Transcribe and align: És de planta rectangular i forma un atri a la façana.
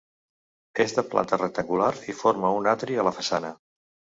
És 0.85 0.95
de 0.99 1.03
planta 1.11 1.39
rectangular 1.41 1.91
i 2.15 2.17
forma 2.23 2.53
un 2.63 2.73
atri 2.75 2.99
a 2.99 3.07
la 3.11 3.17
façana. 3.21 3.57